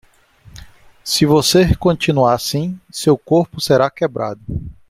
[1.03, 4.41] Se você continuar assim, seu corpo será quebrado.